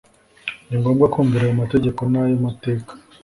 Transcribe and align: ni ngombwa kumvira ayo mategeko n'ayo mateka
ni 0.67 0.75
ngombwa 0.79 1.05
kumvira 1.13 1.43
ayo 1.45 1.55
mategeko 1.63 2.01
n'ayo 2.11 2.35
mateka 2.45 2.91